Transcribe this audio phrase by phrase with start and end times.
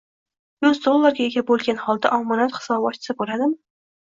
[0.65, 3.55] Yuz dollarga ega bo'lgan holda omonat hisobi ochsa bo’ladimi?